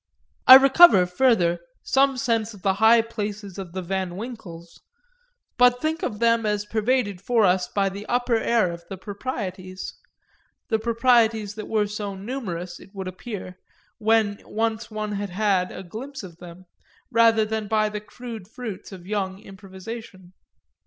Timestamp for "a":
15.71-15.83